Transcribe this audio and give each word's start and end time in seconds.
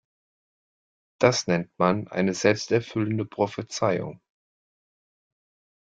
Das 1.19 1.45
nennt 1.45 1.69
man 1.77 2.07
eine 2.07 2.33
selbsterfüllende 2.33 3.23
Prophezeiung. 3.23 4.19